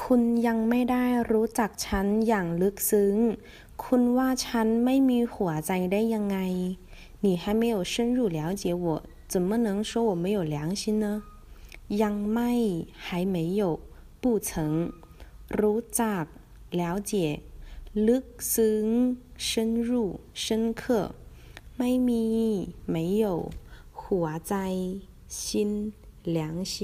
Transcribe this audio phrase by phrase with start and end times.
[0.00, 3.16] คุณยังไม่ได้รู้จักฉันอย่างลึกซึ้ง
[3.82, 6.38] คุณว่าฉันไม่มีหัวใจได้ยังไง
[7.24, 8.86] 你还没有深入了解我
[9.32, 11.06] 怎么能说我没有良心呢
[12.02, 12.52] ยังไม่
[13.06, 13.62] 还没有
[14.22, 14.48] 不曾
[15.60, 16.24] รู้จัก
[16.80, 17.12] 了解
[18.06, 18.86] ลึกซึ้ง
[19.48, 19.48] 深
[19.88, 19.90] 入
[20.42, 20.82] 深刻
[21.78, 22.24] ไม่มี
[22.94, 23.26] 没有
[24.00, 24.54] หัวใจ
[25.40, 25.92] 心
[26.36, 26.74] 良心